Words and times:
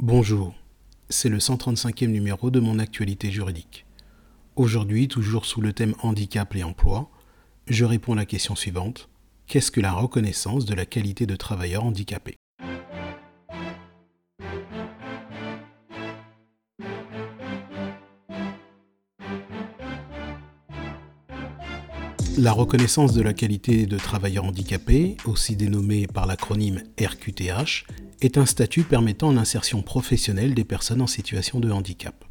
Bonjour, 0.00 0.54
c'est 1.08 1.28
le 1.28 1.38
135e 1.38 2.06
numéro 2.06 2.52
de 2.52 2.60
mon 2.60 2.78
actualité 2.78 3.32
juridique. 3.32 3.84
Aujourd'hui, 4.54 5.08
toujours 5.08 5.44
sous 5.44 5.60
le 5.60 5.72
thème 5.72 5.96
handicap 6.02 6.54
et 6.54 6.62
emploi, 6.62 7.10
je 7.66 7.84
réponds 7.84 8.12
à 8.12 8.16
la 8.16 8.24
question 8.24 8.54
suivante. 8.54 9.08
Qu'est-ce 9.48 9.72
que 9.72 9.80
la 9.80 9.90
reconnaissance 9.90 10.66
de 10.66 10.74
la 10.76 10.86
qualité 10.86 11.26
de 11.26 11.34
travailleur 11.34 11.82
handicapé? 11.82 12.36
La 22.40 22.52
reconnaissance 22.52 23.14
de 23.14 23.20
la 23.20 23.34
qualité 23.34 23.86
de 23.86 23.98
travailleur 23.98 24.44
handicapé, 24.44 25.16
aussi 25.24 25.56
dénommée 25.56 26.06
par 26.06 26.24
l'acronyme 26.24 26.84
RQTH, 27.00 27.84
est 28.20 28.38
un 28.38 28.46
statut 28.46 28.84
permettant 28.84 29.32
l'insertion 29.32 29.82
professionnelle 29.82 30.54
des 30.54 30.62
personnes 30.62 31.02
en 31.02 31.08
situation 31.08 31.58
de 31.58 31.68
handicap. 31.72 32.24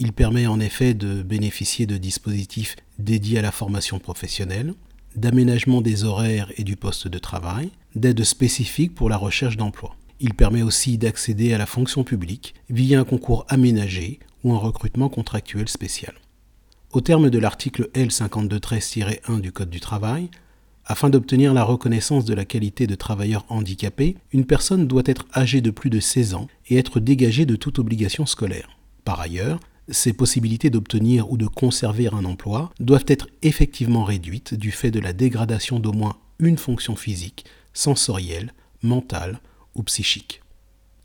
Il 0.00 0.12
permet 0.12 0.48
en 0.48 0.58
effet 0.58 0.94
de 0.94 1.22
bénéficier 1.22 1.86
de 1.86 1.96
dispositifs 1.96 2.74
dédiés 2.98 3.38
à 3.38 3.42
la 3.42 3.52
formation 3.52 4.00
professionnelle, 4.00 4.74
d'aménagement 5.14 5.80
des 5.80 6.02
horaires 6.02 6.50
et 6.56 6.64
du 6.64 6.74
poste 6.74 7.06
de 7.06 7.20
travail, 7.20 7.70
d'aides 7.94 8.24
spécifiques 8.24 8.96
pour 8.96 9.08
la 9.08 9.16
recherche 9.16 9.56
d'emploi. 9.56 9.94
Il 10.18 10.34
permet 10.34 10.62
aussi 10.62 10.98
d'accéder 10.98 11.54
à 11.54 11.58
la 11.58 11.66
fonction 11.66 12.02
publique 12.02 12.54
via 12.68 12.98
un 12.98 13.04
concours 13.04 13.46
aménagé 13.48 14.18
ou 14.42 14.54
un 14.54 14.58
recrutement 14.58 15.08
contractuel 15.08 15.68
spécial. 15.68 16.14
Au 16.92 17.00
terme 17.00 17.30
de 17.30 17.38
l'article 17.38 17.88
L5213-1 17.94 19.40
du 19.40 19.50
Code 19.50 19.70
du 19.70 19.80
travail, 19.80 20.28
afin 20.84 21.08
d'obtenir 21.08 21.54
la 21.54 21.64
reconnaissance 21.64 22.26
de 22.26 22.34
la 22.34 22.44
qualité 22.44 22.86
de 22.86 22.94
travailleur 22.94 23.46
handicapé, 23.48 24.18
une 24.30 24.44
personne 24.44 24.86
doit 24.86 25.02
être 25.06 25.24
âgée 25.34 25.62
de 25.62 25.70
plus 25.70 25.88
de 25.88 26.00
16 26.00 26.34
ans 26.34 26.48
et 26.68 26.76
être 26.76 27.00
dégagée 27.00 27.46
de 27.46 27.56
toute 27.56 27.78
obligation 27.78 28.26
scolaire. 28.26 28.76
Par 29.06 29.20
ailleurs, 29.20 29.58
ses 29.88 30.12
possibilités 30.12 30.68
d'obtenir 30.68 31.32
ou 31.32 31.38
de 31.38 31.46
conserver 31.46 32.08
un 32.12 32.26
emploi 32.26 32.70
doivent 32.78 33.06
être 33.08 33.28
effectivement 33.40 34.04
réduites 34.04 34.52
du 34.52 34.70
fait 34.70 34.90
de 34.90 35.00
la 35.00 35.14
dégradation 35.14 35.80
d'au 35.80 35.94
moins 35.94 36.18
une 36.40 36.58
fonction 36.58 36.94
physique, 36.94 37.46
sensorielle, 37.72 38.52
mentale 38.82 39.40
ou 39.74 39.82
psychique. 39.82 40.41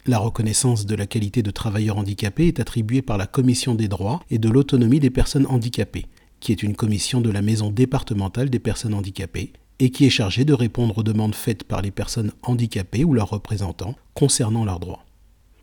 La 0.08 0.20
reconnaissance 0.20 0.86
de 0.86 0.96
la 0.96 1.06
qualité 1.06 1.44
de 1.44 1.52
travailleur 1.52 1.98
handicapé 1.98 2.48
est 2.48 2.62
attribuée 2.62 3.02
par 3.02 3.18
la 3.18 3.28
Commission 3.28 3.76
des 3.76 3.90
droits 3.90 4.22
et 4.30 4.40
de 4.40 4.48
l'autonomie 4.48 5.02
des 5.02 5.10
personnes 5.10 5.46
handicapées, 5.48 6.06
qui 6.40 6.54
est 6.54 6.64
une 6.64 6.78
commission 6.78 7.20
de 7.20 7.30
la 7.30 7.42
Maison 7.42 7.72
départementale 7.72 8.50
des 8.50 8.60
personnes 8.60 8.94
handicapées 8.94 9.52
et 9.80 9.90
qui 9.90 10.06
est 10.06 10.10
chargée 10.10 10.46
de 10.46 10.54
répondre 10.54 11.00
aux 11.00 11.04
demandes 11.04 11.36
faites 11.36 11.66
par 11.66 11.82
les 11.82 11.92
personnes 11.92 12.32
handicapées 12.42 13.04
ou 13.04 13.14
leurs 13.14 13.32
représentants 13.32 13.96
concernant 14.14 14.64
leurs 14.64 14.80
droits. 14.80 15.04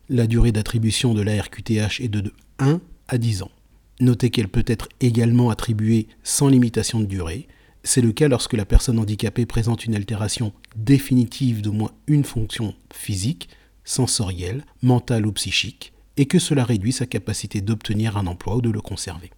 La 0.09 0.27
durée 0.27 0.51
d'attribution 0.51 1.15
de 1.15 1.23
la 1.23 1.41
RQTH 1.41 2.01
est 2.01 2.07
de 2.07 2.31
1 2.59 2.81
à 3.07 3.17
10 3.17 3.41
ans. 3.41 3.51
Notez 3.99 4.29
qu'elle 4.29 4.49
peut 4.49 4.65
être 4.67 4.89
également 5.01 5.49
attribuée 5.49 6.07
sans 6.21 6.49
limitation 6.49 6.99
de 6.99 7.05
durée. 7.05 7.47
C'est 7.81 8.01
le 8.01 8.11
cas 8.11 8.27
lorsque 8.27 8.53
la 8.53 8.65
personne 8.65 8.99
handicapée 8.99 9.47
présente 9.47 9.85
une 9.85 9.95
altération 9.95 10.53
définitive 10.75 11.63
d'au 11.63 11.71
moins 11.71 11.93
une 12.05 12.23
fonction 12.23 12.75
physique, 12.93 13.49
sensorielle, 13.85 14.65
mentale 14.81 15.25
ou 15.25 15.31
psychique, 15.31 15.93
et 16.17 16.25
que 16.25 16.39
cela 16.39 16.65
réduit 16.65 16.91
sa 16.91 17.05
capacité 17.05 17.61
d'obtenir 17.61 18.17
un 18.17 18.27
emploi 18.27 18.57
ou 18.57 18.61
de 18.61 18.69
le 18.69 18.81
conserver. 18.81 19.31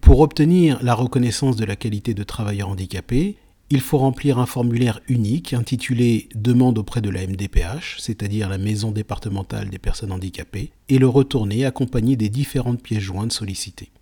Pour 0.00 0.20
obtenir 0.20 0.82
la 0.82 0.94
reconnaissance 0.94 1.56
de 1.56 1.64
la 1.64 1.76
qualité 1.76 2.14
de 2.14 2.22
travailleur 2.22 2.68
handicapé, 2.70 3.36
il 3.72 3.80
faut 3.80 3.98
remplir 3.98 4.40
un 4.40 4.46
formulaire 4.46 5.00
unique 5.06 5.52
intitulé 5.52 6.28
Demande 6.34 6.78
auprès 6.78 7.00
de 7.00 7.10
la 7.10 7.24
MDPH, 7.24 7.98
c'est-à-dire 7.98 8.48
la 8.48 8.58
Maison 8.58 8.90
départementale 8.90 9.70
des 9.70 9.78
personnes 9.78 10.10
handicapées, 10.10 10.72
et 10.88 10.98
le 10.98 11.06
retourner 11.06 11.64
accompagné 11.64 12.16
des 12.16 12.30
différentes 12.30 12.82
pièces 12.82 13.02
jointes 13.02 13.32
sollicitées. 13.32 13.92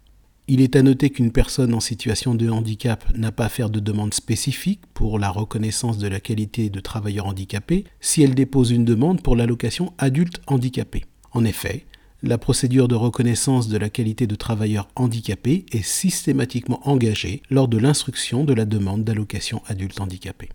Il 0.50 0.62
est 0.62 0.76
à 0.76 0.82
noter 0.82 1.10
qu'une 1.10 1.30
personne 1.30 1.74
en 1.74 1.80
situation 1.80 2.34
de 2.34 2.48
handicap 2.48 3.04
n'a 3.14 3.30
pas 3.30 3.44
à 3.44 3.48
faire 3.50 3.68
de 3.68 3.80
demande 3.80 4.14
spécifique 4.14 4.80
pour 4.94 5.18
la 5.18 5.28
reconnaissance 5.28 5.98
de 5.98 6.08
la 6.08 6.20
qualité 6.20 6.70
de 6.70 6.80
travailleur 6.80 7.26
handicapé 7.26 7.84
si 8.00 8.22
elle 8.22 8.34
dépose 8.34 8.70
une 8.70 8.86
demande 8.86 9.22
pour 9.22 9.36
l'allocation 9.36 9.92
adulte 9.98 10.40
handicapé. 10.46 11.04
En 11.32 11.44
effet, 11.44 11.84
la 12.22 12.38
procédure 12.38 12.88
de 12.88 12.94
reconnaissance 12.94 13.68
de 13.68 13.76
la 13.76 13.90
qualité 13.90 14.26
de 14.26 14.36
travailleur 14.36 14.88
handicapé 14.96 15.66
est 15.70 15.84
systématiquement 15.84 16.80
engagée 16.88 17.42
lors 17.50 17.68
de 17.68 17.76
l'instruction 17.76 18.44
de 18.44 18.54
la 18.54 18.64
demande 18.64 19.04
d'allocation 19.04 19.60
adulte 19.66 20.00
handicapé. 20.00 20.48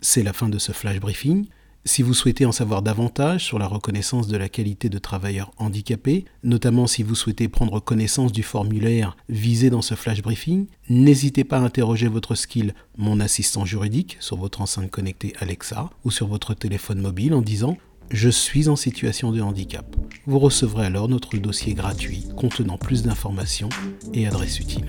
C'est 0.00 0.24
la 0.24 0.32
fin 0.32 0.48
de 0.48 0.58
ce 0.58 0.72
flash 0.72 0.98
briefing. 0.98 1.46
Si 1.84 2.02
vous 2.02 2.14
souhaitez 2.14 2.46
en 2.46 2.52
savoir 2.52 2.80
davantage 2.80 3.44
sur 3.44 3.58
la 3.58 3.66
reconnaissance 3.66 4.28
de 4.28 4.36
la 4.36 4.48
qualité 4.48 4.88
de 4.88 4.98
travailleur 4.98 5.50
handicapé, 5.56 6.26
notamment 6.44 6.86
si 6.86 7.02
vous 7.02 7.16
souhaitez 7.16 7.48
prendre 7.48 7.80
connaissance 7.80 8.30
du 8.30 8.44
formulaire 8.44 9.16
visé 9.28 9.68
dans 9.68 9.82
ce 9.82 9.96
flash 9.96 10.22
briefing, 10.22 10.66
n'hésitez 10.88 11.42
pas 11.42 11.56
à 11.56 11.62
interroger 11.62 12.06
votre 12.06 12.36
skill 12.36 12.74
Mon 12.98 13.18
assistant 13.18 13.64
juridique 13.64 14.16
sur 14.20 14.36
votre 14.36 14.60
enceinte 14.60 14.92
connectée 14.92 15.32
Alexa 15.40 15.90
ou 16.04 16.12
sur 16.12 16.28
votre 16.28 16.54
téléphone 16.54 17.00
mobile 17.00 17.34
en 17.34 17.42
disant 17.42 17.76
Je 18.10 18.28
suis 18.28 18.68
en 18.68 18.76
situation 18.76 19.32
de 19.32 19.40
handicap. 19.40 19.96
Vous 20.26 20.38
recevrez 20.38 20.86
alors 20.86 21.08
notre 21.08 21.36
dossier 21.36 21.74
gratuit 21.74 22.28
contenant 22.36 22.78
plus 22.78 23.02
d'informations 23.02 23.70
et 24.14 24.28
adresses 24.28 24.60
utiles. 24.60 24.86